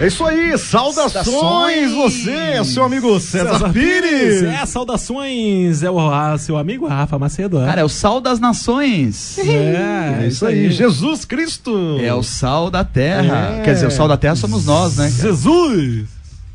[0.00, 1.92] É isso aí, saudações, saudações.
[1.92, 4.00] você, seu amigo César, César Pires.
[4.00, 4.42] Pires.
[4.44, 7.60] É, saudações, é o a, seu amigo Rafa Macedo.
[7.60, 7.66] É?
[7.66, 9.36] Cara, é o sal das nações.
[9.38, 10.60] É, é isso aí.
[10.60, 11.98] aí, Jesus Cristo.
[12.00, 13.58] É o sal da terra.
[13.58, 13.62] É.
[13.62, 15.12] Quer dizer, o sal da terra somos nós, né?
[15.14, 15.28] Cara?
[15.28, 16.08] Jesus.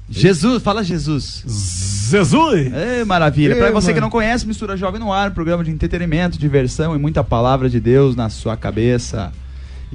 [0.09, 1.43] Jesus, fala Jesus.
[2.09, 2.73] Jesus!
[2.73, 3.55] É, maravilha.
[3.55, 7.23] Para você que não conhece, Mistura Jovem no Ar, programa de entretenimento, diversão e muita
[7.23, 9.32] palavra de Deus na sua cabeça.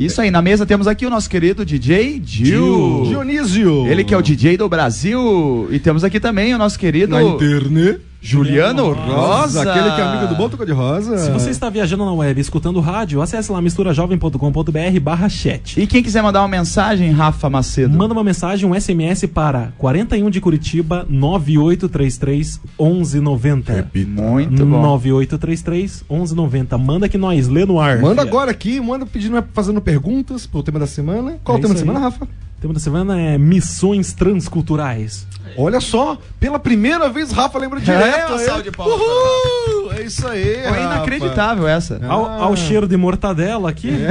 [0.01, 3.03] Isso aí, na mesa temos aqui o nosso querido DJ Gil.
[3.07, 3.87] Dionísio.
[3.87, 5.69] Ele que é o DJ do Brasil.
[5.71, 7.13] E temos aqui também o nosso querido.
[7.13, 8.01] Na internet.
[8.21, 9.63] Juliano Rosa.
[9.63, 11.19] Aquele que é amigo do Bom de Rosa.
[11.19, 15.81] Se você está viajando na web escutando rádio, acesse lá misturajovem.com.br barra chat.
[15.81, 17.97] E quem quiser mandar uma mensagem, Rafa Macedo?
[17.97, 23.91] Manda uma mensagem, um SMS para 41 de Curitiba 9833 1190.
[24.07, 24.83] Muito bom.
[24.83, 26.79] 9833 1190.
[26.79, 28.01] Manda que nós lê no ar.
[28.01, 31.39] Manda agora aqui, manda pedindo, fazendo perguntas pro tema da semana.
[31.43, 32.29] Qual é o tema da semana, Rafa?
[32.61, 35.27] O tema da semana é missões transculturais.
[35.57, 38.35] Olha só, pela primeira vez Rafa lembra direto.
[38.35, 38.61] É, é.
[38.61, 39.01] de palmas.
[39.01, 40.57] Uhul, é isso aí.
[40.69, 40.83] Foi Rafa.
[40.83, 41.99] inacreditável essa.
[42.03, 42.13] Ah.
[42.13, 43.89] Ao, ao, cheiro de mortadela aqui.
[43.89, 44.11] É.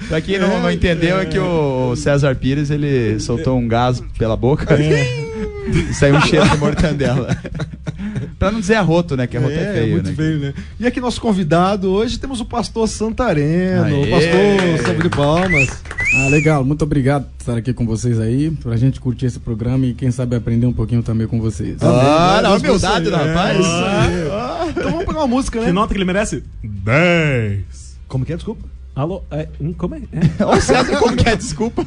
[0.08, 4.38] pra quem não, não entendeu, é que o César Pires ele soltou um gás pela
[4.38, 4.74] boca.
[4.74, 5.28] É.
[5.68, 7.36] E saiu um cheiro de mortadela.
[8.38, 9.26] Pra não dizer arroto, né?
[9.26, 10.14] Que arroto é, é feio, muito né?
[10.14, 10.54] feio, né?
[10.78, 13.84] E aqui nosso convidado hoje temos o pastor Santareno.
[13.84, 14.04] Aê.
[14.04, 15.82] O pastor Salve de Palmas.
[16.14, 16.64] Ah, legal.
[16.64, 20.10] Muito obrigado por estar aqui com vocês aí, pra gente curtir esse programa e quem
[20.10, 21.76] sabe aprender um pouquinho também com vocês.
[21.82, 23.66] Ah, na humildade do rapaz.
[23.66, 25.66] Ah, então vamos pegar uma música, né?
[25.66, 26.44] Que nota que ele merece?
[26.62, 27.98] 10.
[28.06, 28.36] Como que é?
[28.36, 28.77] Desculpa.
[28.98, 29.22] Alô?
[29.30, 30.00] É, hum, como é?
[30.10, 30.42] é.
[30.44, 31.36] Ô, César, como que é?
[31.36, 31.86] Desculpa.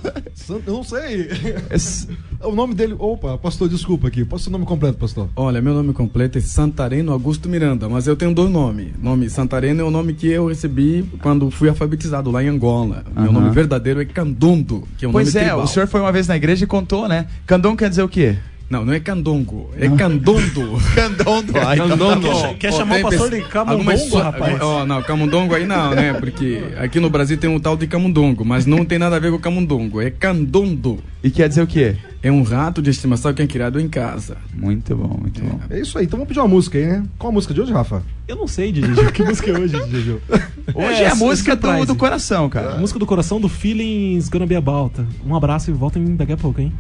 [0.66, 1.28] Eu não sei.
[1.70, 2.08] Esse...
[2.42, 2.96] O nome dele.
[2.98, 4.24] Opa, pastor, desculpa aqui.
[4.24, 5.28] Posso o nome completo, pastor?
[5.36, 8.94] Olha, meu nome completo é Santareno Augusto Miranda, mas eu tenho dois nomes.
[8.98, 13.04] Nome Santareno é o nome que eu recebi quando fui alfabetizado lá em Angola.
[13.14, 13.24] Uhum.
[13.24, 15.66] Meu nome verdadeiro é Candondo, que é um pois nome é, tribal.
[15.66, 17.28] o senhor foi uma vez na igreja e contou, né?
[17.46, 18.38] Candondo quer dizer o quê?
[18.72, 20.80] Não, não é candongo, é candondo.
[20.96, 21.58] candondo.
[21.58, 22.22] Ai, candondo.
[22.30, 24.62] Quer, quer chamar o pastor de camundongo, rapaz?
[24.62, 26.14] Oh, não, camundongo aí não, né?
[26.14, 29.30] Porque aqui no Brasil tem um tal de camundongo, mas não tem nada a ver
[29.30, 31.00] com camundongo, é candondo.
[31.22, 31.98] E quer dizer o quê?
[32.24, 34.38] É um rato de estimação que é criado em casa.
[34.54, 35.44] Muito bom, muito é.
[35.44, 35.60] bom.
[35.70, 37.04] É isso aí, então vamos pedir uma música aí, né?
[37.18, 38.02] Qual a música de hoje, Rafa?
[38.26, 38.88] Eu não sei, Didi.
[39.12, 40.16] que música é hoje, Didi?
[40.74, 42.76] Hoje é, é a música do, do, coração, cara.
[42.76, 45.02] A música do coração do Feelings Gonna Be About.
[45.26, 46.72] Um abraço e voltem daqui a pouco, hein?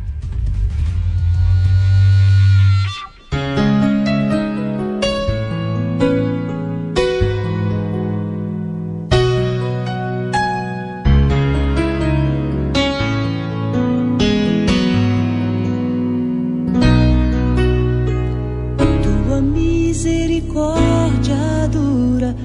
[20.11, 22.35] misericórdia dura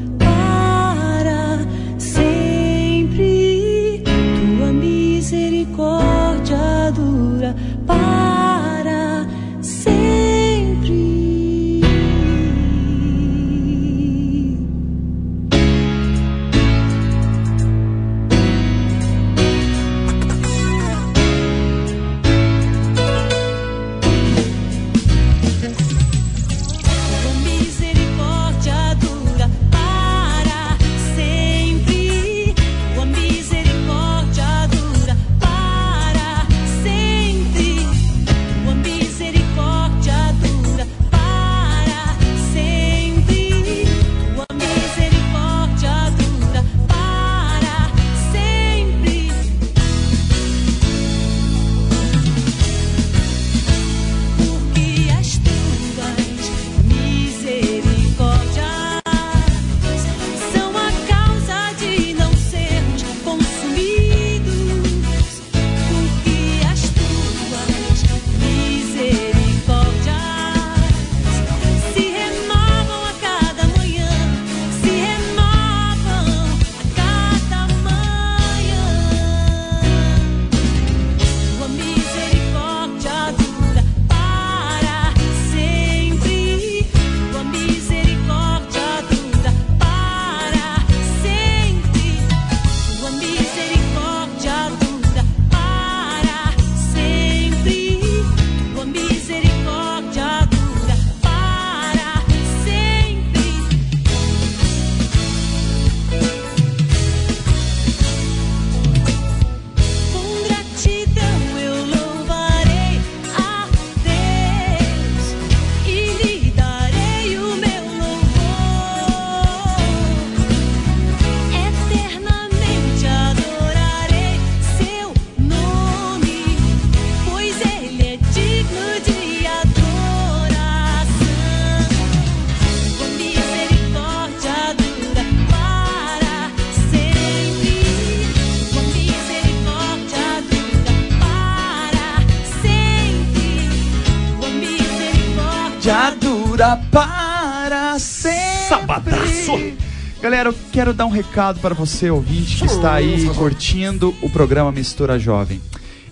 [150.76, 155.58] quero dar um recado para você, ouvinte, que está aí curtindo o programa Mistura Jovem.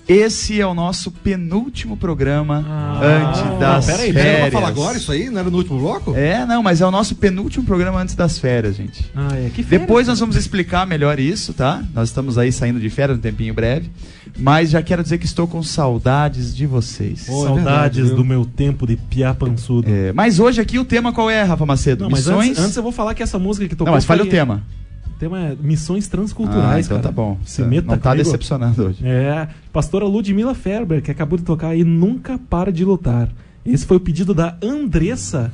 [0.07, 2.63] Esse é o nosso penúltimo programa
[3.03, 4.53] antes das peraí, Era pra férias.
[4.53, 5.31] falar agora isso aí?
[5.31, 6.15] Não era no último bloco?
[6.15, 9.11] É, não, mas é o nosso penúltimo programa antes das férias, gente.
[9.17, 11.83] Ah, é que férias, Depois nós vamos explicar melhor isso, tá?
[11.95, 13.91] Nós estamos aí saindo de férias um tempinho breve.
[14.37, 17.23] Mas já quero dizer que estou com saudades de vocês.
[17.29, 19.89] É Saudades verdade, do meu tempo de piá pançudo.
[19.89, 22.03] É, mas hoje aqui o tema qual é, Rafa Macedo?
[22.05, 22.49] Não, mas Missões?
[22.51, 23.87] antes, antes eu vou falar que essa música que tocou.
[23.87, 24.63] Não, mas fale foi- o tema.
[25.25, 27.09] Tema é Missões Ah, Transculturais, então cara.
[27.09, 27.39] tá bom.
[27.47, 28.25] Se meta Não tá comigo.
[28.25, 28.99] decepcionando hoje.
[29.07, 33.31] É, pastora Ludmila Ferber, que acabou de tocar aí Nunca Para de Lutar.
[33.65, 35.51] Esse foi o pedido da Andressa.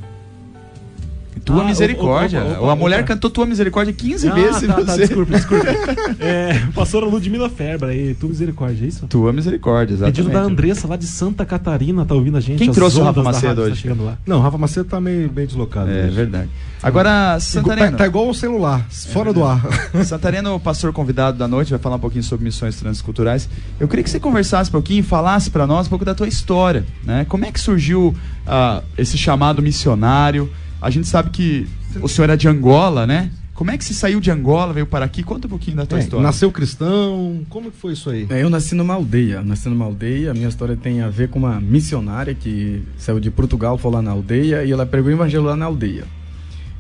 [1.45, 2.43] Tua Ah, misericórdia.
[2.43, 4.67] opa, opa, a mulher cantou tua misericórdia 15 ah, vezes.
[4.67, 4.85] tá, você...
[4.85, 5.67] tá, desculpa, desculpa.
[6.21, 9.07] é, pastora Ludmila Ferber aí, tu misericórdia, é isso?
[9.07, 10.17] Tua misericórdia, exatamente.
[10.17, 12.59] Pedido da Andressa lá de Santa Catarina, tá ouvindo a gente?
[12.59, 13.77] Quem As trouxe o Rafa Macedo tá hoje?
[13.77, 14.19] chegando lá.
[14.27, 15.91] Não, Rafa Macedo tá meio bem deslocado.
[15.91, 16.15] É hoje.
[16.15, 16.49] verdade.
[16.83, 17.91] Agora, Igual- Santareno.
[17.93, 19.61] Tá, tá igual o celular, fora do ar.
[20.05, 23.49] Santareno, o pastor convidado da noite, vai falar um pouquinho sobre missões transculturais.
[23.79, 26.85] Eu queria que você conversasse um pouquinho, falasse para nós um pouco da tua história,
[27.05, 27.27] né?
[27.29, 28.15] Como é que surgiu
[28.47, 30.51] ah, esse chamado missionário?
[30.81, 31.67] A gente sabe que
[32.01, 33.31] o senhor é de Angola, né?
[33.55, 35.23] Como é que você saiu de Angola, veio para aqui?
[35.23, 36.23] Conta um pouquinho da tua É, história.
[36.23, 38.27] nasceu cristão, como que foi isso aí?
[38.31, 41.39] É, eu nasci numa aldeia, nasci numa aldeia, a minha história tem a ver com
[41.39, 45.43] uma missionária que saiu de Portugal, foi lá na aldeia e ela pregou o evangelho
[45.45, 46.05] lá na aldeia.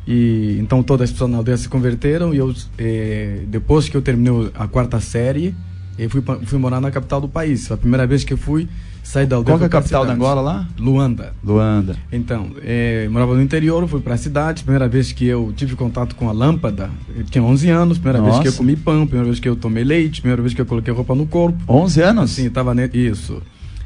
[0.06, 4.00] E então todas as pessoas na aldeia se converteram e eu eh, depois que eu
[4.00, 5.54] terminei a quarta série,
[5.98, 7.66] eu fui fui morar na capital do país.
[7.68, 8.66] Foi a primeira vez que eu fui
[9.02, 9.56] sair da aldeia.
[9.56, 10.12] Qual é a capital da.
[10.12, 10.68] Angola lá?
[10.78, 11.32] Luanda.
[11.44, 11.96] Luanda.
[12.12, 14.62] Então, eu morava no interior, fui para a cidade.
[14.62, 17.98] Primeira vez que eu tive contato com a lâmpada, eu tinha 11 anos.
[17.98, 18.58] Primeira vez que eu Nossa.
[18.58, 21.26] comi pão, primeira vez que eu tomei leite, primeira vez que eu coloquei roupa no
[21.26, 21.58] corpo.
[21.68, 22.32] 11 anos?
[22.32, 22.88] Assim, tava ne...
[22.92, 23.42] isso.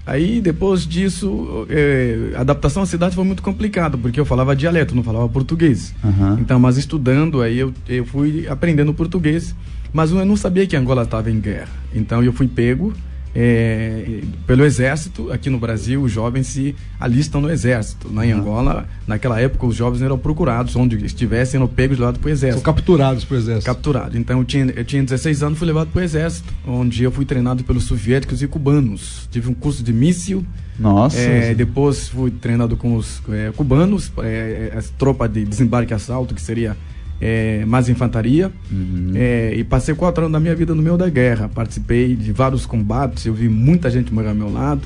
[0.06, 4.94] Aí depois disso, eh, a adaptação à cidade foi muito complicada, porque eu falava dialeto,
[4.94, 5.94] não falava português.
[6.05, 6.37] Aham.
[6.40, 9.55] Então, mas estudando, aí eu, eu fui aprendendo português,
[9.94, 11.70] mas eu não sabia que Angola estava em guerra.
[11.94, 12.93] Então eu fui pego
[13.34, 15.32] eh, pelo exército.
[15.32, 18.08] Aqui no Brasil, os jovens se alistam no exército.
[18.22, 22.36] Em Angola, naquela época, os jovens eram procurados, onde estivessem, eram pegos levado para o
[22.36, 23.66] São exército capturados pro exército.
[23.66, 24.16] capturado.
[24.16, 27.25] Então eu tinha, eu tinha 16 anos, fui levado para o exército, onde eu fui
[27.25, 29.28] treinado pelos soviéticos e cubanos.
[29.31, 30.44] Tive um curso de míssil,
[30.78, 31.19] Nossa.
[31.19, 36.34] é, depois fui treinado com os é, cubanos, é, as tropas de desembarque e assalto,
[36.34, 36.76] que seria
[37.20, 38.50] é, mais infantaria.
[38.70, 39.12] Uhum.
[39.14, 41.49] É, e passei quatro anos da minha vida no meio da guerra.
[41.49, 44.82] Participei de vários combates, eu vi muita gente morrer ao meu lado.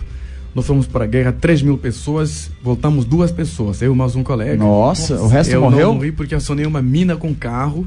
[0.54, 4.24] Nós fomos para a guerra, 3 mil pessoas, voltamos duas pessoas, eu e mais um
[4.24, 4.56] colega.
[4.56, 5.88] Nossa, o resto eu morreu?
[5.88, 7.86] não morri porque acionei uma mina com carro.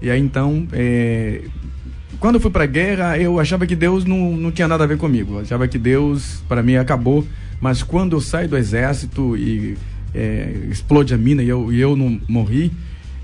[0.00, 1.42] E aí então, é,
[2.18, 4.98] quando eu fui pra guerra, eu achava que Deus não, não tinha nada a ver
[4.98, 5.34] comigo.
[5.34, 7.24] Eu achava que Deus, para mim, acabou.
[7.60, 9.76] Mas quando eu saio do exército e
[10.14, 12.72] é, explode a mina e eu, e eu não morri,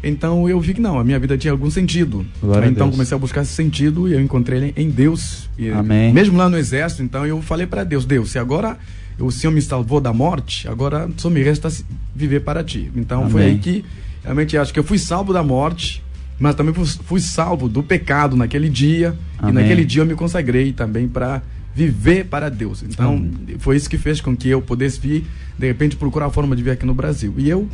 [0.03, 2.25] então eu vi que não, a minha vida tinha algum sentido.
[2.41, 2.97] Glória a então Deus.
[2.97, 5.49] comecei a buscar esse sentido e eu encontrei ele em Deus.
[5.59, 6.13] E, Amém.
[6.13, 8.79] Mesmo lá no exército, então eu falei para Deus, Deus, se agora
[9.19, 11.69] o Senhor me salvou da morte, agora só me resta
[12.15, 12.91] viver para ti.
[12.95, 13.55] Então foi Amém.
[13.55, 13.85] aí que
[14.23, 16.03] realmente acho que eu fui salvo da morte,
[16.39, 19.17] mas também fui, salvo do pecado naquele dia.
[19.39, 19.51] Amém.
[19.51, 21.43] E naquele dia eu me consagrei também para
[21.75, 22.83] viver para Deus.
[22.83, 25.27] Então foi isso que fez com que eu pudesse vir,
[25.59, 27.35] de repente, procurar a forma de vir aqui no Brasil.
[27.37, 27.69] E eu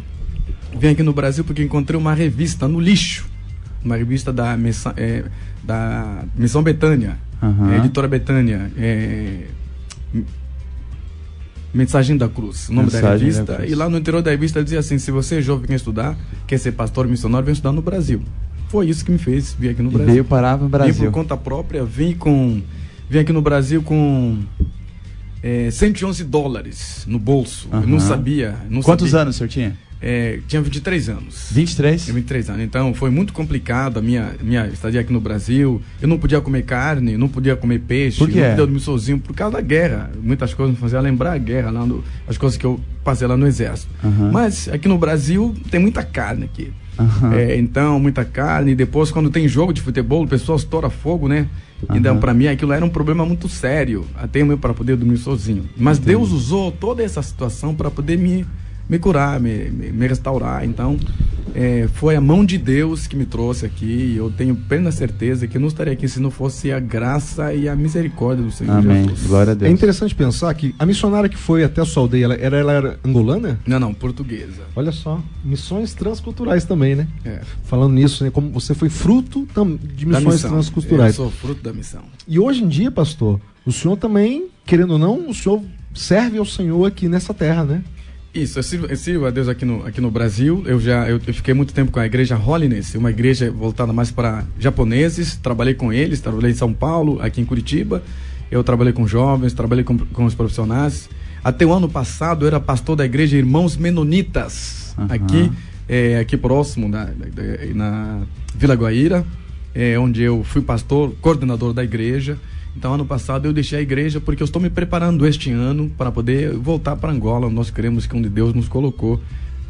[0.78, 3.26] vim aqui no Brasil porque encontrei uma revista no lixo.
[3.84, 5.24] Uma revista da Missão, é,
[5.62, 7.72] da Missão Betânia, Aham.
[7.74, 8.70] é, editora Betânia.
[8.78, 9.40] É,
[11.72, 13.54] Mensagem da Cruz, o nome da Mensagem da revista.
[13.56, 13.70] Cruz.
[13.72, 16.16] e lá no interior da revista dizia assim: se você é jovem quer estudar,
[16.46, 18.22] quer ser pastor missionário, vem estudar no Brasil.
[18.68, 20.12] Foi isso que me fez vir aqui no E Brasil.
[20.12, 21.04] veio parar no Vim Brasil.
[21.06, 22.62] por conta própria, vim com.
[23.10, 24.38] Vim aqui no Brasil com
[25.42, 27.68] é, 111 dólares no bolso.
[27.72, 28.54] Eu não sabia.
[28.70, 29.22] Não Quantos sabia.
[29.22, 29.76] anos o senhor tinha?
[30.06, 31.48] É, tinha 23 anos.
[31.50, 32.08] 23?
[32.08, 32.62] Eu 23 anos.
[32.62, 35.80] Então foi muito complicado a minha, minha estadia aqui no Brasil.
[36.02, 38.34] Eu não podia comer carne, não podia comer peixe, Por quê?
[38.34, 40.10] não podia dormir sozinho por causa da guerra.
[40.22, 43.34] Muitas coisas me faziam lembrar a guerra lá no, as coisas que eu passei lá
[43.34, 43.90] no exército.
[44.04, 44.30] Aham.
[44.30, 46.70] Mas aqui no Brasil tem muita carne aqui.
[46.98, 47.34] Aham.
[47.34, 48.72] É, então, muita carne.
[48.72, 51.48] E depois, quando tem jogo de futebol, o pessoal estoura fogo, né?
[51.94, 52.20] Então, Aham.
[52.20, 54.04] pra mim, aquilo era um problema muito sério.
[54.16, 55.64] Até mesmo para poder dormir sozinho.
[55.78, 58.46] Mas Deus usou toda essa situação para poder me,
[58.88, 60.64] me curar, me, me, me restaurar.
[60.64, 60.98] Então,
[61.54, 63.84] é, foi a mão de Deus que me trouxe aqui.
[63.84, 67.54] E eu tenho plena certeza que eu não estaria aqui se não fosse a graça
[67.54, 69.04] e a misericórdia do Senhor Amém.
[69.08, 69.26] Jesus.
[69.26, 69.70] Glória a Deus.
[69.70, 72.72] É interessante pensar que a missionária que foi até a sua aldeia, ela era, ela
[72.72, 73.58] era angolana?
[73.66, 74.62] Não, não, portuguesa.
[74.74, 77.06] Olha só, missões transculturais também, né?
[77.24, 77.40] É.
[77.64, 80.50] Falando nisso, né, como você foi fruto tam- de Da missões missão.
[80.50, 81.16] transculturais.
[81.16, 82.02] Eu sou fruto da missão.
[82.26, 85.62] E hoje em dia, pastor, o senhor também, querendo ou não, o senhor
[85.94, 87.84] serve ao Senhor aqui nessa terra, né?
[88.34, 90.64] Isso, eu sirvo, eu sirvo a Deus aqui no, aqui no Brasil.
[90.66, 94.10] Eu já eu, eu fiquei muito tempo com a igreja Holiness, uma igreja voltada mais
[94.10, 95.36] para japoneses.
[95.36, 98.02] Trabalhei com eles, trabalhei em São Paulo, aqui em Curitiba.
[98.50, 101.08] Eu trabalhei com jovens, trabalhei com, com os profissionais.
[101.44, 105.14] Até o ano passado eu era pastor da igreja Irmãos Menonitas, Aham.
[105.14, 105.52] aqui,
[105.88, 107.10] é, aqui próximo, na,
[107.72, 108.22] na
[108.52, 109.24] Vila Guaíra,
[109.72, 112.36] é, onde eu fui pastor, coordenador da igreja.
[112.76, 116.10] Então, ano passado eu deixei a igreja porque eu estou me preparando este ano para
[116.10, 117.48] poder voltar para Angola.
[117.48, 119.20] Nós queremos que onde Deus nos colocou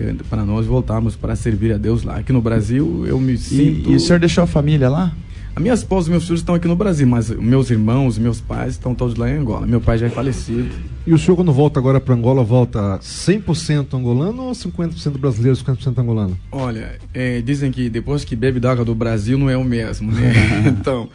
[0.00, 2.16] eh, para nós voltarmos para servir a Deus lá.
[2.16, 3.90] Aqui no Brasil eu me E, sinto.
[3.90, 5.14] e o senhor deixou a família lá?
[5.56, 8.72] A minha esposa e meus filhos estão aqui no Brasil, mas meus irmãos, meus pais
[8.72, 9.64] estão todos lá em Angola.
[9.68, 10.68] Meu pai já é falecido.
[11.06, 15.96] E o senhor, quando volta agora para Angola, volta 100% angolano ou 50% brasileiro, 50%
[15.98, 16.36] angolano?
[16.50, 20.10] Olha, eh, dizem que depois que bebe da água do Brasil não é o mesmo,
[20.10, 20.32] né?
[20.66, 21.08] então,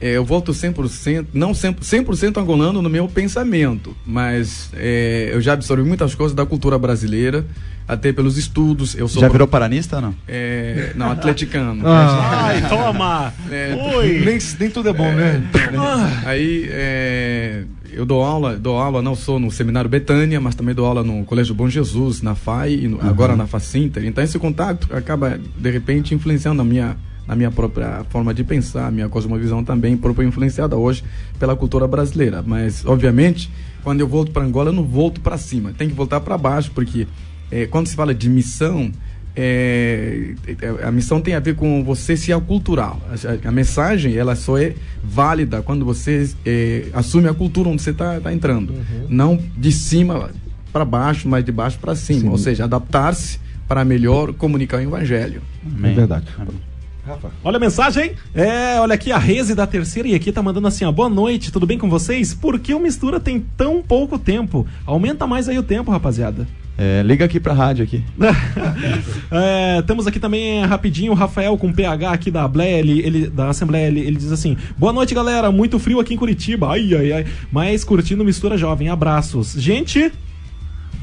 [0.00, 5.82] eu volto 100%, não 100%, 100 angolano no meu pensamento, mas eh, eu já absorvi
[5.88, 7.46] muitas coisas da cultura brasileira,
[7.88, 8.94] até pelos estudos.
[8.96, 10.14] Eu sou Já virou paranista ou não?
[10.28, 11.86] eh, não, atleticano.
[11.86, 12.46] Ah.
[12.46, 13.32] Ai, toma!
[13.50, 14.20] É, Oi!
[14.26, 15.42] Nem, nem tudo é bom, né?
[16.24, 20.84] Aí é, eu dou aula, dou aula não só no Seminário Betânia, mas também dou
[20.84, 24.04] aula no Colégio Bom Jesus, na FAI e no- agora na Facinter.
[24.04, 28.86] Então esse contato acaba de repente influenciando a minha na minha própria forma de pensar,
[28.86, 31.02] a minha cosmovisão também, própria influenciada hoje
[31.38, 32.42] pela cultura brasileira.
[32.46, 33.50] Mas obviamente,
[33.82, 36.70] quando eu volto para Angola, eu não volto para cima, tem que voltar para baixo,
[36.74, 37.06] porque
[37.50, 38.90] é, quando se fala de missão,
[39.34, 40.34] é,
[40.82, 43.00] a missão tem a ver com você se acultural.
[43.44, 47.90] A, a mensagem ela só é válida quando você é, assume a cultura onde você
[47.90, 48.72] está entrando,
[49.08, 50.30] não de cima
[50.72, 52.20] para baixo, mas de baixo para cima.
[52.20, 52.28] Sim.
[52.28, 55.42] Ou seja, adaptar-se para melhor comunicar o evangelho.
[55.82, 56.26] É verdade.
[56.38, 56.54] Amém.
[57.06, 57.30] Rafa.
[57.44, 58.12] Olha a mensagem.
[58.34, 60.90] É, olha aqui a Reze da terceira e aqui tá mandando assim, ó.
[60.90, 62.34] Boa noite, tudo bem com vocês?
[62.34, 64.66] Por que o Mistura tem tão pouco tempo?
[64.84, 66.46] Aumenta mais aí o tempo, rapaziada.
[66.78, 68.04] É, liga aqui pra rádio aqui.
[69.30, 73.26] É, temos aqui também é, rapidinho o Rafael com PH aqui da Assembleia, ele, ele-
[73.28, 75.50] da Assembleia, ele, ele diz assim: Boa noite, galera.
[75.50, 76.70] Muito frio aqui em Curitiba.
[76.70, 77.26] Ai, ai, ai.
[77.50, 78.88] Mas curtindo Mistura Jovem.
[78.88, 79.52] Abraços.
[79.52, 80.12] Gente,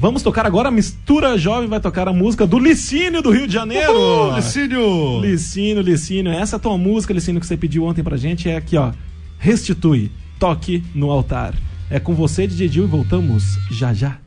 [0.04, 0.70] vamos tocar agora.
[0.70, 3.98] Mistura Jovem vai tocar a música do Licínio do Rio de Janeiro.
[3.98, 5.20] Uhul, Licínio!
[5.22, 6.30] Licínio, Licínio.
[6.30, 8.46] Essa a tua música, Licínio, que você pediu ontem pra gente.
[8.46, 8.92] É aqui, ó.
[9.38, 10.12] Restitui.
[10.38, 11.54] Toque no altar.
[11.88, 14.23] É com você, DJ Gil, e voltamos já já.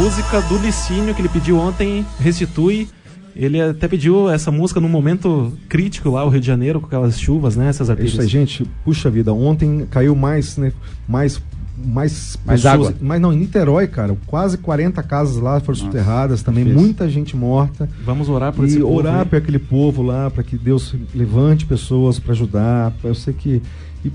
[0.00, 2.88] Música do Licínio que ele pediu ontem, Restitui.
[3.34, 7.20] Ele até pediu essa música num momento crítico lá, o Rio de Janeiro, com aquelas
[7.20, 8.30] chuvas, né, Cesar É isso aí, Pires?
[8.30, 8.64] gente.
[8.84, 10.72] Puxa vida, ontem caiu mais, né?
[11.08, 11.40] Mais.
[11.78, 12.94] Mais, Mais água.
[13.02, 16.82] Mas não, em Niterói, cara, quase 40 casas lá foram soterradas também, difícil.
[16.82, 17.86] muita gente morta.
[18.02, 19.24] Vamos orar por e esse povo orar aí.
[19.26, 22.92] para aquele povo lá, para que Deus levante pessoas para ajudar.
[22.92, 23.60] pra- Eu sei que.
[24.02, 24.10] E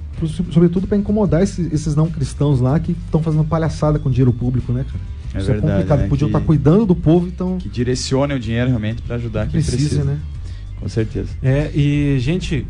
[0.52, 4.74] sobretudo para incomodar esses, esses não cristãos lá que estão fazendo palhaçada com dinheiro público,
[4.74, 5.00] né, cara?
[5.34, 6.00] É Isso verdade, é complicado.
[6.02, 6.08] né?
[6.08, 9.78] Podiam estar cuidando do povo, então Que direcione o dinheiro realmente pra ajudar quem precisa,
[9.78, 10.04] precisa.
[10.04, 10.20] né?
[10.80, 11.30] com certeza.
[11.44, 12.66] É, e, gente,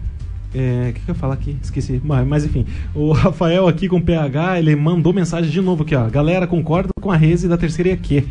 [0.54, 1.58] é, o que, que eu ia falar aqui?
[1.64, 2.02] Esqueci.
[2.04, 6.10] Mas, mas, enfim, o Rafael aqui com PH, ele mandou mensagem de novo aqui, ó.
[6.10, 8.28] Galera, concordo com a Reze da terceira EQ.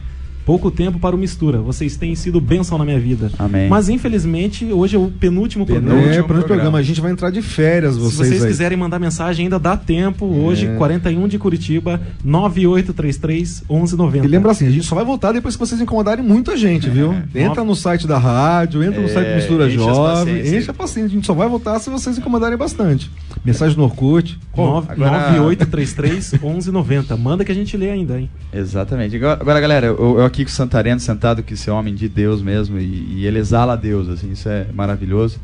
[0.50, 1.58] Pouco tempo para o mistura.
[1.60, 3.30] Vocês têm sido bênção na minha vida.
[3.38, 3.68] Amém.
[3.68, 5.94] Mas infelizmente, hoje é o penúltimo, programa.
[5.94, 6.46] É, Penúltimo programa.
[6.48, 6.78] programa.
[6.78, 8.48] A gente vai entrar de férias, Se vocês, vocês aí.
[8.48, 10.26] quiserem mandar mensagem, ainda dá tempo.
[10.26, 10.74] Hoje, É.
[10.74, 14.26] 41 de Curitiba, 9833 1190.
[14.26, 16.90] E lembra assim, a gente só vai voltar depois que vocês incomodarem muito a gente,
[16.90, 17.14] viu?
[17.32, 20.74] Entra no site da rádio, entra no É, site do Mistura enche Jovem, enche a
[20.74, 21.06] paciência.
[21.06, 23.08] A gente só vai voltar se vocês incomodarem bastante.
[23.44, 24.36] Mensagem no Orkut.
[24.56, 27.16] Nove- Agora- 9833 1190.
[27.16, 28.28] Manda que a gente lê ainda, hein?
[28.52, 29.14] Exatamente.
[29.16, 32.42] Agora, agora, galera, eu, eu aqui com o Santareno sentado, que esse homem de Deus
[32.42, 35.40] mesmo, e, e ele exala Deus, assim, isso é maravilhoso.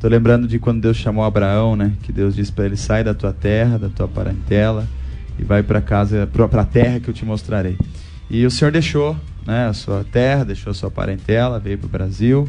[0.00, 1.92] Tô lembrando de quando Deus chamou Abraão, né?
[2.02, 4.88] Que Deus disse para ele: sai da tua terra, da tua parentela
[5.38, 7.76] e vai para casa, para a terra que eu te mostrarei.
[8.30, 9.14] E o Senhor deixou,
[9.46, 9.66] né?
[9.66, 12.48] A sua terra, deixou a sua parentela, veio para o Brasil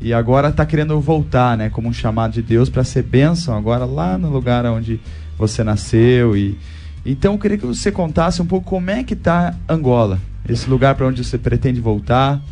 [0.00, 1.70] e agora está querendo voltar, né?
[1.70, 5.00] Como um chamado de Deus para ser bênção agora lá no lugar onde
[5.38, 6.58] você nasceu e
[7.06, 10.94] então eu queria que você contasse um pouco como é que está Angola, esse lugar
[10.94, 12.42] para onde você pretende voltar,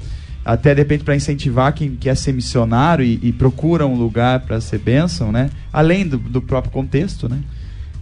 [0.45, 4.61] até de repente para incentivar quem quer ser missionário e, e procura um lugar para
[4.61, 5.51] ser bênção, né?
[5.73, 7.41] Além do, do próprio contexto, né?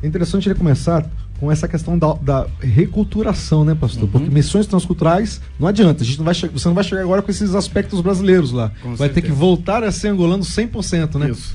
[0.02, 3.78] É interessante ele começar com essa questão da, da reculturação, né, Uhum.
[3.78, 4.08] pastor?
[4.08, 6.02] Porque missões transculturais não adianta.
[6.02, 8.70] A gente não vai você não vai chegar agora com esses aspectos brasileiros lá.
[8.82, 9.26] Com vai ter certeza.
[9.34, 11.30] que voltar a ser angolano 100%, né?
[11.30, 11.54] Isso.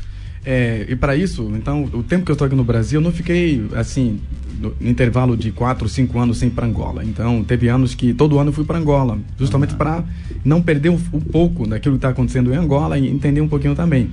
[0.50, 3.12] É, e para isso, então, o tempo que eu estou aqui no Brasil, eu não
[3.12, 4.22] fiquei, assim,
[4.62, 7.04] no, no intervalo de 4, 5 anos sem ir para Angola.
[7.04, 10.06] Então, teve anos que todo ano eu fui para Angola, justamente para
[10.46, 13.76] não perder um, um pouco daquilo que está acontecendo em Angola e entender um pouquinho
[13.76, 14.10] também.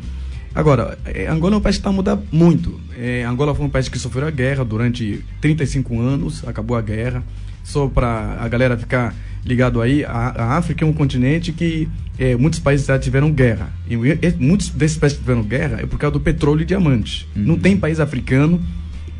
[0.53, 2.81] Agora, é, Angola é um país que está mudando muito.
[2.99, 7.23] É, Angola foi um país que sofreu a guerra durante 35 anos, acabou a guerra.
[7.62, 12.37] Só para a galera ficar ligado aí, a, a África é um continente que é,
[12.37, 13.70] muitos países já tiveram guerra.
[13.88, 17.28] E, e- muitos desses países que tiveram guerra é por causa do petróleo e diamante.
[17.35, 18.61] Não tem país africano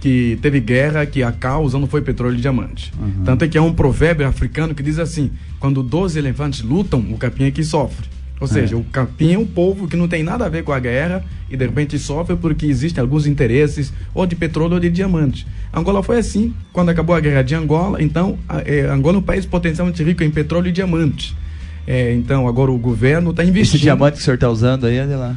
[0.01, 2.93] que teve guerra que a causa não foi petróleo e diamante.
[3.25, 7.17] Tanto é que é um provérbio africano que diz assim: quando 12 elefantes lutam, o
[7.17, 8.07] capim é que sofre.
[8.41, 10.79] Ou seja, o capim é um povo que não tem nada a ver com a
[10.81, 15.47] guerra e de repente sofre porque existem alguns interesses ou de petróleo ou de diamante.
[15.75, 19.23] Angola foi assim, quando acabou a guerra de Angola, então a- é, Angola é um
[19.23, 21.37] país potencialmente rico em petróleo e diamante.
[21.87, 23.75] É, então agora o governo está investindo.
[23.77, 25.37] Esse diamante que o senhor está usando aí, olha lá.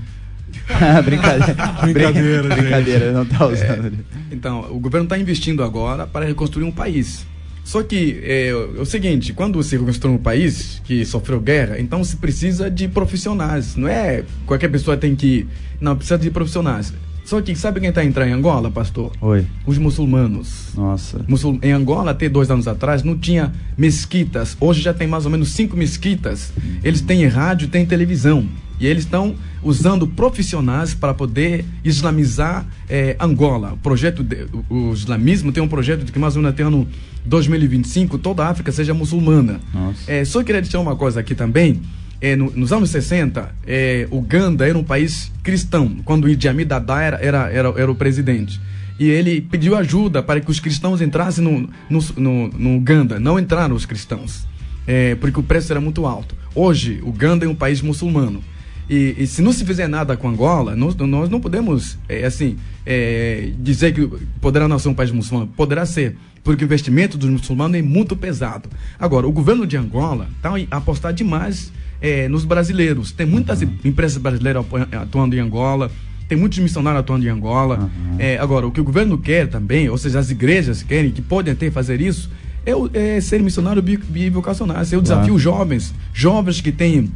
[1.03, 1.53] brincadeira.
[1.81, 2.55] Brincadeira.
[2.55, 3.93] Brincadeira, não está usando.
[4.31, 7.25] Então, o governo está investindo agora para reconstruir um país.
[7.63, 12.01] Só que é, é o seguinte, quando se reconstrói um país que sofreu guerra, então
[12.01, 13.75] se precisa de profissionais.
[13.75, 15.45] Não é qualquer pessoa tem que.
[15.81, 16.93] Não, precisa de profissionais.
[17.27, 19.11] Só que sabe quem está entrando em Angola, pastor?
[19.19, 19.45] Oi.
[19.65, 20.69] Os muçulmanos.
[20.73, 21.25] Nossa.
[21.27, 24.55] Muçul- Em Angola, até dois anos atrás, não tinha mesquitas.
[24.61, 26.53] Hoje já tem mais ou menos cinco mesquitas.
[26.81, 28.47] Eles têm rádio, têm televisão.
[28.79, 33.73] E eles estão usando profissionais para poder islamizar eh, Angola.
[33.73, 36.63] O projeto, de- o, o islamismo tem um projeto de que mais ou menos até
[36.63, 36.87] ano
[37.25, 39.59] 2025 toda a África seja muçulmana.
[39.73, 40.09] Nossa.
[40.09, 41.81] É, só queria deixar uma coisa aqui também.
[42.19, 47.01] É, no- nos anos 60, é, Uganda era um país cristão, quando Idi Amin Dada
[47.01, 48.59] era, era, era, era o presidente.
[48.99, 53.19] E ele pediu ajuda para que os cristãos entrassem no, no, no, no Uganda.
[53.19, 54.47] Não entraram os cristãos,
[54.87, 56.35] é, porque o preço era muito alto.
[56.55, 58.41] Hoje, Uganda é um país muçulmano.
[58.89, 62.57] E, e se não se fizer nada com Angola, nós, nós não podemos, é, assim,
[62.85, 64.07] é, dizer que
[64.41, 65.51] poderá não ser um país muçulmano.
[65.55, 68.67] Poderá ser, porque o investimento dos muçulmanos é muito pesado.
[68.97, 73.11] Agora, o governo de Angola está apostar demais é, nos brasileiros.
[73.11, 75.89] Tem muitas empresas brasileiras apo- atuando em Angola,
[76.27, 77.89] tem muitos missionários atuando em Angola.
[78.19, 81.53] É, agora, o que o governo quer também, ou seja, as igrejas querem, que podem
[81.53, 82.29] até fazer isso,
[82.65, 84.77] é, o- é ser missionário bi- bivocacional.
[84.91, 87.09] Eu desafio os jovens, jovens que têm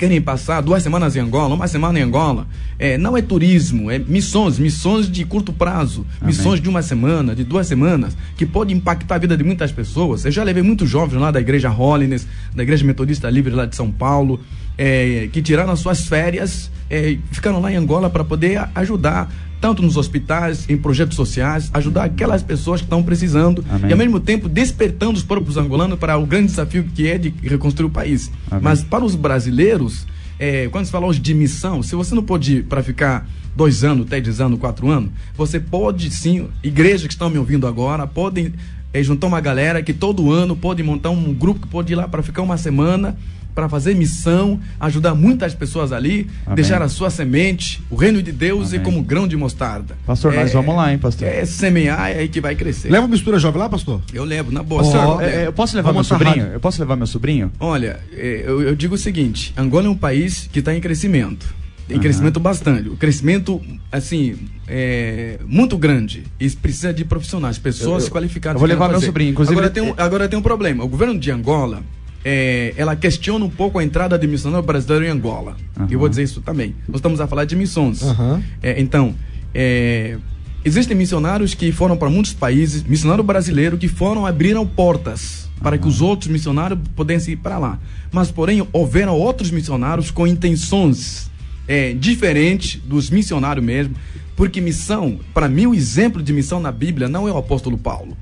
[0.00, 2.46] querem passar duas semanas em Angola, uma semana em Angola,
[2.78, 7.44] é, não é turismo, é missões, missões de curto prazo, missões de uma semana, de
[7.44, 10.24] duas semanas, que pode impactar a vida de muitas pessoas.
[10.24, 13.76] Eu já levei muitos jovens lá da igreja Holiness, da igreja metodista livre lá de
[13.76, 14.40] São Paulo,
[14.80, 19.82] é, que tiraram as suas férias, é, ficaram lá em Angola para poder ajudar tanto
[19.82, 23.90] nos hospitais, em projetos sociais, ajudar aquelas pessoas que estão precisando Amém.
[23.90, 27.28] e ao mesmo tempo despertando os próprios angolanos para o grande desafio que é de
[27.42, 28.30] reconstruir o país.
[28.50, 28.64] Amém.
[28.64, 30.06] Mas para os brasileiros,
[30.38, 33.84] é, quando se fala hoje de missão, se você não pode ir para ficar dois
[33.84, 38.54] anos, três anos, quatro anos, você pode sim, igrejas que estão me ouvindo agora, podem
[38.94, 42.08] é, juntar uma galera que todo ano pode montar um grupo que pode ir lá
[42.08, 43.14] para ficar uma semana
[43.54, 46.56] para fazer missão, ajudar muitas pessoas ali, Amém.
[46.56, 48.80] deixar a sua semente, o reino de Deus Amém.
[48.80, 49.96] é como grão de mostarda.
[50.06, 51.26] Pastor, nós É- vamos lá, hein, pastor?
[51.28, 52.90] É semear é aí que vai crescer.
[52.90, 54.00] Leva mistura jovem lá, pastor?
[54.12, 54.82] Eu levo, na boa.
[54.82, 55.38] Pastor, é, levo.
[55.46, 56.36] eu posso levar meu Vamos sobrinho?
[56.36, 56.52] rádio.
[56.52, 57.52] Eu posso levar meu sobrinho?
[57.60, 61.60] Olha, é, eu, eu digo o seguinte: Angola é um país que está em crescimento.
[61.88, 62.88] Tem crescimento bastante.
[62.88, 63.60] O crescimento,
[63.90, 64.36] assim,
[64.68, 66.22] é muito grande.
[66.38, 68.54] E precisa de profissionais, pessoas Eu- eu- qualificadas.
[68.54, 70.84] eu vou levar meu sobrinho, inclusive Agora ele- tem, um, agora tem um problema.
[70.84, 71.82] O governo de Angola,
[72.24, 75.56] é, ela questiona um pouco a entrada de missionário brasileiro em Angola.
[75.76, 75.88] Aham.
[75.90, 76.74] Eu vou dizer isso também.
[76.88, 78.02] Nós estamos a falar de missões.
[78.02, 78.42] Aham.
[78.62, 79.14] É, então,
[79.54, 80.18] é,
[80.64, 85.86] existem missionários que foram para muitos países, missionário brasileiro que foram abriram portas para que
[85.86, 87.78] os outros missionários pudessem ir para lá.
[88.10, 91.30] Mas, porém, houveram outros missionários com intenções
[91.68, 93.94] é, diferentes dos missionários mesmo,
[94.34, 98.16] porque missão, para mim, o exemplo de missão na Bíblia não é o apóstolo Paulo.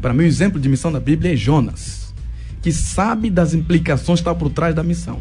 [0.00, 1.99] Para mim, o exemplo de missão na Bíblia é Jonas,
[2.62, 5.20] que sabe das implicações que estão por trás da missão.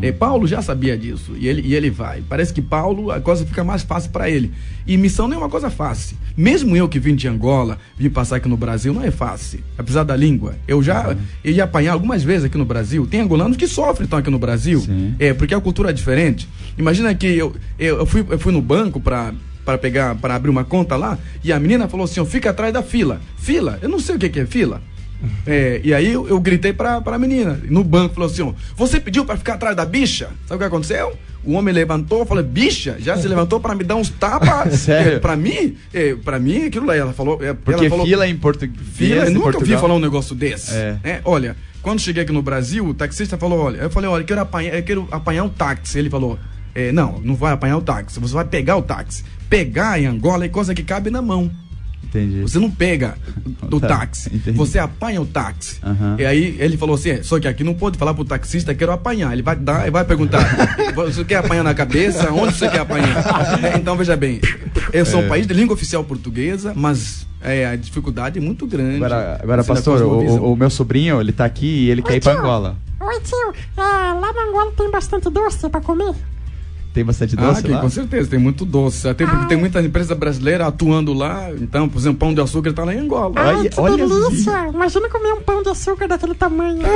[0.00, 2.22] É, Paulo já sabia disso e ele, e ele vai.
[2.28, 4.52] Parece que Paulo, a coisa fica mais fácil para ele.
[4.86, 6.16] E missão não é uma coisa fácil.
[6.36, 9.60] Mesmo eu que vim de Angola, vim passar aqui no Brasil, não é fácil.
[9.78, 10.56] Apesar da língua.
[10.66, 13.06] Eu já eu ia apanhar algumas vezes aqui no Brasil.
[13.06, 14.80] Tem angolanos que sofrem então aqui no Brasil.
[14.80, 15.14] Sim.
[15.18, 16.48] É, porque a cultura é diferente.
[16.76, 19.32] Imagina que eu, eu, eu fui, eu fui no banco para
[19.64, 22.72] para pegar para abrir uma conta lá e a menina falou assim: ó, fica atrás
[22.72, 23.20] da fila.
[23.36, 23.78] Fila?
[23.80, 24.82] Eu não sei o que, que é fila.
[25.46, 29.00] É, e aí eu, eu gritei pra, pra menina no banco, falou assim: ó, você
[29.00, 30.28] pediu pra ficar atrás da bicha?
[30.46, 31.12] Sabe o que aconteceu?
[31.44, 34.74] O homem levantou, falou, bicha, já se levantou pra me dar uns tapas.
[34.78, 35.14] Sério?
[35.14, 37.42] É, pra mim, é, pra mim, aquilo lá, ela falou.
[37.42, 38.78] é, Porque ela falou, fila em português.
[38.94, 40.72] Fila, eu nunca ouvi falar um negócio desse.
[40.72, 40.96] É.
[41.02, 41.20] né?
[41.24, 44.40] Olha, quando cheguei aqui no Brasil, o taxista falou, olha, eu falei, olha, eu quero
[44.40, 45.98] apanhar, eu quero apanhar um táxi.
[45.98, 46.38] Ele falou,
[46.76, 49.24] é, não, não vai apanhar o táxi, você vai pegar o táxi.
[49.50, 51.50] Pegar em Angola é coisa que cabe na mão.
[52.14, 52.42] Entendi.
[52.42, 53.14] Você não pega
[53.70, 54.56] o Tá, táxi, entendi.
[54.56, 55.78] você apanha o táxi.
[55.82, 56.16] Aham.
[56.18, 58.92] E aí ele falou assim: é, só que aqui não pode falar pro taxista, quero
[58.92, 59.32] apanhar.
[59.32, 60.40] Ele vai dar, ele vai perguntar:
[60.94, 62.30] você quer apanhar na cabeça?
[62.32, 63.64] Onde você quer apanhar?
[63.64, 64.40] É, então veja bem,
[64.92, 68.96] eu sou um país de língua oficial portuguesa, mas é, a dificuldade é muito grande.
[68.96, 72.32] Agora, agora pastor, o, o- meu sobrinho, ele tá aqui e ele quer ir pra
[72.32, 72.40] tio.
[72.42, 72.76] Angola.
[73.00, 73.54] Oi, tio.
[73.76, 76.14] É, lá na Angola tem bastante doce pra comer?
[76.92, 77.80] Tem bastante Ah, doce aqui, lá?
[77.80, 79.08] com certeza, tem muito doce.
[79.08, 79.48] Até porque Ah.
[79.48, 81.50] tem muita empresa brasileira atuando lá.
[81.52, 83.32] Então, por exemplo, pão de açúcar tá lá em Angola.
[83.36, 84.68] Ai, Olha- que olha delícia.
[84.68, 86.82] Imagina comer um pão de açúcar daquele tamanho.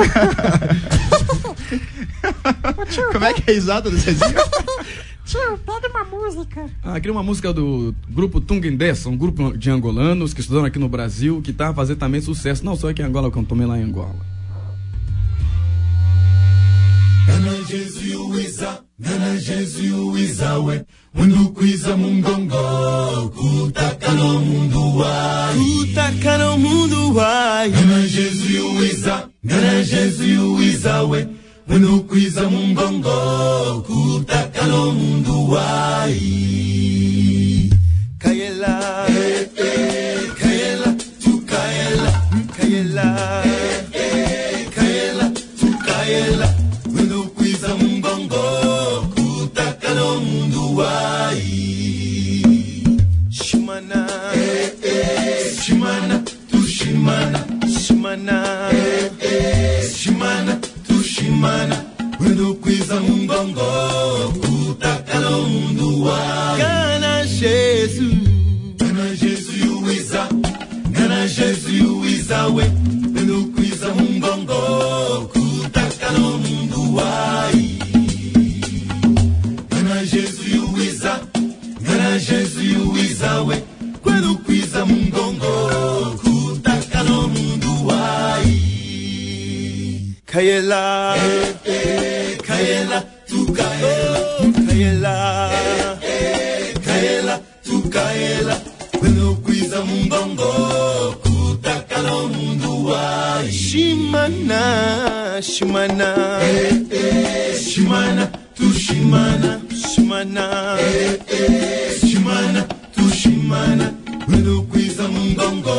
[2.89, 6.65] Tio, Como é que é a risada do tio, pega uma música.
[6.83, 10.87] Ah, queria uma música do grupo Tungendessa, um grupo de angolanos que estudaram aqui no
[10.87, 13.77] Brasil, que tá a fazer também sucesso, não só aqui em Angola, como também lá
[13.77, 14.15] em Angola.
[17.69, 20.85] Jésus wiza nana Jésus wiza we.
[21.13, 30.39] Mundu kwiza mungongo kutaka no mundu wai kutaka mundu wai nana Jésus wiza nana Jésus
[30.59, 31.27] wiza we.
[31.67, 36.19] Mundu kwiza mungongo kutaka no mundu wai
[38.19, 39.05] kayela.
[39.07, 40.06] Hey, hey.
[58.17, 58.69] Shimana.
[58.71, 61.85] Hey, hey, Shimana, tu Shimana.
[62.19, 66.57] Rundukuiza mungongo, kutakala mundu wa.
[66.57, 68.15] Kana Jesus,
[68.79, 70.27] Kana Jesu yuiza.
[70.93, 72.63] Kana Jesu yuiza we.
[73.15, 77.51] Rundukuiza mungongo, kutakala mundu wa.
[79.69, 81.19] Kana Jesu yuiza.
[81.85, 83.61] Kana Jesu yuiza we.
[84.03, 85.96] Quando quisa mungongo.
[90.37, 91.15] Kayela,
[92.47, 94.21] Kayela, tu Kayela,
[94.69, 95.15] Kayela,
[96.85, 98.55] Kayela, tu Kayela.
[98.99, 100.51] Kwenokwiza mumbongo,
[101.23, 102.85] kutakala omundu
[103.51, 104.61] Shimana,
[105.41, 111.17] Shimana, eh, eh, Shimana, tu Shimana, Shimana, eh,
[111.99, 112.61] Shimana,
[112.95, 113.91] tu Shimana.
[114.25, 115.75] Kwenokwiza mumbongo,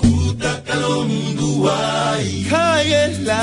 [0.00, 0.07] kutakala
[0.88, 3.42] no mundu ai Kaiela,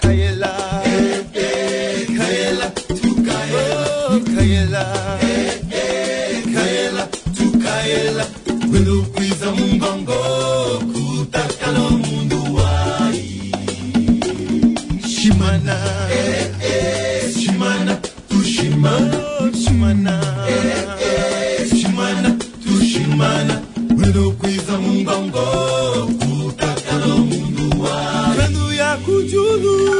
[0.00, 0.52] Kaiela
[0.84, 2.66] Eh, eh, Kaiela,
[3.00, 4.84] tu Kaiela Oh, Kaiela
[5.22, 7.04] Eh, eh, Kaiela,
[7.36, 8.24] tu Kaiela
[8.72, 10.20] Wendo kuiza mumbango
[10.92, 11.68] Kutaka
[15.08, 15.76] Shimana.
[16.10, 17.94] Eh, eh, Shimana,
[18.28, 19.18] tu Shimana.
[19.40, 20.14] Oh, Shimana.
[20.48, 22.30] Eh, eh, Shimana,
[22.64, 23.54] tu Shimana.
[23.96, 25.44] Wendo kuiza mumbango
[29.52, 29.91] Lulu.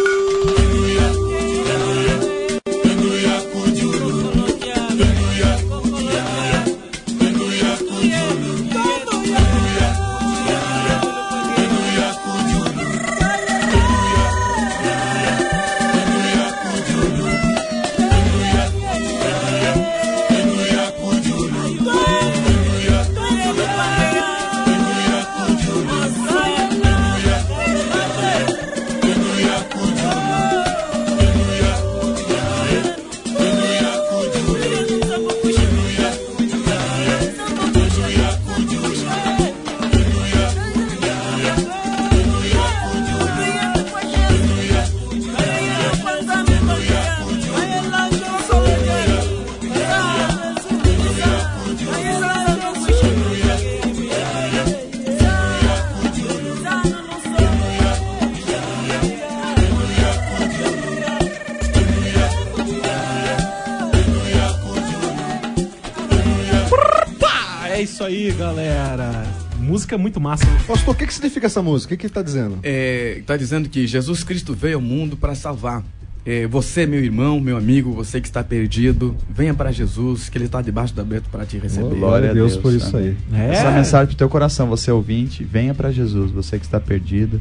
[68.12, 69.24] Aí, galera.
[69.58, 70.44] Música muito massa.
[70.66, 71.94] Pastor, o que, que significa essa música?
[71.94, 72.58] O que, que ele tá dizendo?
[72.62, 75.82] É, tá dizendo que Jesus Cristo veio ao mundo para salvar.
[76.24, 80.44] É, você, meu irmão, meu amigo, você que está perdido, venha para Jesus, que Ele
[80.44, 81.96] está debaixo do aberto para te receber.
[81.96, 83.16] Glória a Deus por isso amém.
[83.32, 83.40] aí.
[83.40, 83.54] É.
[83.54, 87.40] Essa mensagem pro teu coração, você ouvinte, venha para Jesus, você que está perdido.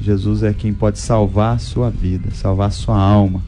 [0.00, 3.42] Jesus é quem pode salvar a sua vida, salvar a sua alma.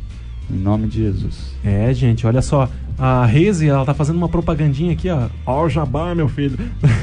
[0.51, 1.53] Em nome de Jesus.
[1.65, 2.69] É, gente, olha só.
[2.99, 5.29] A Reze, ela tá fazendo uma propagandinha aqui, ó.
[5.47, 6.59] Ó, o jabá, meu filho.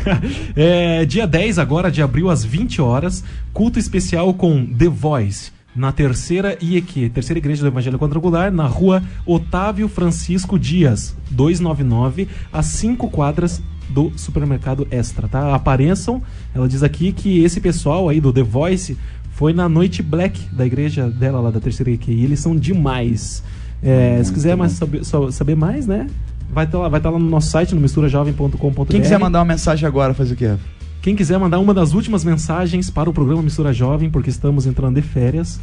[0.54, 5.54] é, dia 10 agora de abril, às 20 horas, culto especial com The Voice.
[5.74, 12.62] Na terceira IEQ, terceira igreja do Evangelho Quadrangular, na rua Otávio Francisco Dias, 299, a
[12.62, 15.54] 5 quadras do supermercado Extra, tá?
[15.54, 16.22] Apareçam,
[16.54, 18.98] ela diz aqui que esse pessoal aí do The Voice
[19.32, 23.44] foi na noite black da igreja dela lá da terceira IEQ, e eles são demais.
[23.86, 26.08] É, se quiser mais saber, saber mais, né?
[26.52, 28.86] Vai estar lá, vai tá lá no nosso site, no misturajovem.com.br.
[28.90, 30.56] Quem quiser mandar uma mensagem agora, faz o quê?
[31.02, 34.96] Quem quiser mandar uma das últimas mensagens para o programa Mistura Jovem, porque estamos entrando
[34.96, 35.60] de férias,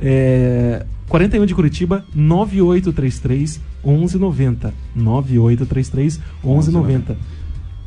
[0.00, 4.72] é 41 de Curitiba, 9833 1190.
[4.94, 7.16] 9833 1190.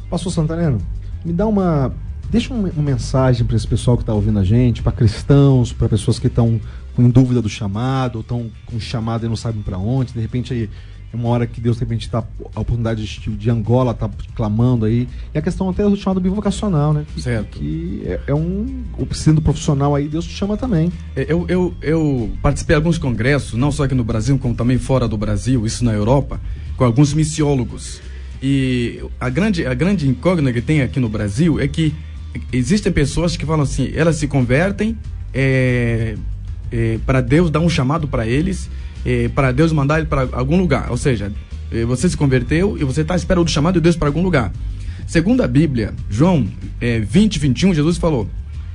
[0.10, 0.78] Pastor Santareno,
[1.26, 1.94] me dá uma.
[2.30, 5.88] Deixa uma, uma mensagem para esse pessoal que está ouvindo a gente, para cristãos, para
[5.88, 6.60] pessoas que estão
[6.98, 10.12] com dúvida do chamado, ou estão com chamado e não sabem para onde.
[10.14, 10.68] De repente aí
[11.14, 14.84] é uma hora que Deus de repente está a oportunidade de, de Angola tá clamando
[14.86, 15.08] aí.
[15.34, 17.06] E a questão até do chamado bivocacional, né?
[17.14, 17.60] Que- Certo.
[17.60, 18.84] Que é, é um.
[18.98, 20.92] O sendo profissional aí, Deus te chama também.
[21.16, 24.78] É, Eu, eu, eu participei de alguns congressos, não só aqui no Brasil, como também
[24.80, 26.42] fora do Brasil, isso na Europa,
[26.76, 28.02] com alguns missiólogos.
[28.44, 31.94] E a grande, a grande incógnita que tem aqui no Brasil é que
[32.52, 34.98] existem pessoas que falam assim, elas se convertem
[35.34, 36.16] é,
[37.06, 38.70] para Deus dar um chamado para eles,
[39.34, 40.90] para Deus mandar ele para algum lugar.
[40.92, 41.32] Ou seja,
[41.72, 44.22] eh, você se converteu e você está à espera do chamado de Deus para algum
[44.22, 44.52] lugar.
[45.06, 46.48] Segundo a Bíblia, João
[46.82, 48.30] é, 20, 21, Jesus falou: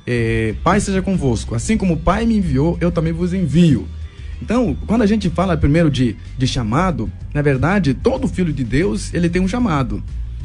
[0.06, 3.86] é, Pai seja convosco, assim como o Pai me enviou, eu também vos envio.
[4.40, 9.12] Então, quando a gente fala primeiro de, de chamado, na verdade, todo filho de Deus
[9.14, 10.02] ele tem um chamado.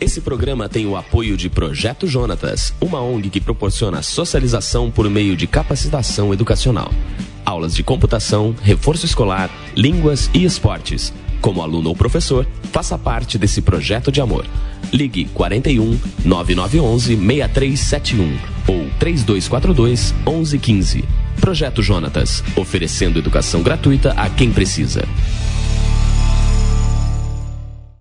[0.00, 5.36] Esse programa tem o apoio de Projeto Jonatas, uma ONG que proporciona socialização por meio
[5.36, 6.92] de capacitação educacional.
[7.44, 11.12] Aulas de computação, reforço escolar, línguas e esportes.
[11.40, 14.46] Como aluno ou professor, faça parte desse projeto de amor.
[14.92, 21.04] Ligue 41 9911 6371 ou 3242 1115.
[21.40, 25.06] Projeto Jonatas, oferecendo educação gratuita a quem precisa.